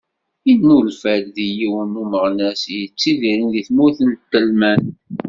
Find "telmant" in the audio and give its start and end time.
4.31-4.89